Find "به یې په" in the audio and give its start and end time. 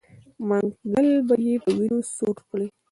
1.27-1.69